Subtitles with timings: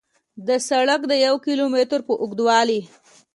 [0.47, 2.81] د سړک د یو کیلو متر په اوږدوالي